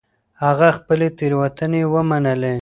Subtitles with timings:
[0.43, 2.55] هغه خپلې تېروتنې ومنلې.